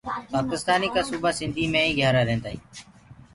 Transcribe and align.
پآڪِستآني 0.33 0.87
ڪآ 0.93 1.01
سوُبآ 1.07 1.29
سندهيٚ 1.39 1.71
مينٚ 1.73 1.85
ئي 1.87 1.91
گھِيآرآ 1.97 2.21
ريهدآئين۔ 2.27 2.59